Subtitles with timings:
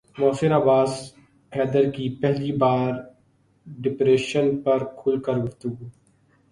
[0.17, 0.91] محسن عباس
[1.51, 2.91] حیدر کی پہلی بار
[3.67, 5.85] ڈپریشن پر کھل کر گفتگو